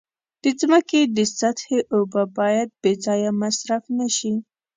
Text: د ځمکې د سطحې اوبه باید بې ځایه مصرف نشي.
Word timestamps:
د 0.43 0.45
ځمکې 0.59 1.01
د 1.17 1.17
سطحې 1.37 1.79
اوبه 1.95 2.23
باید 2.37 2.69
بې 2.81 2.93
ځایه 3.05 3.31
مصرف 3.41 3.83
نشي. 3.97 4.33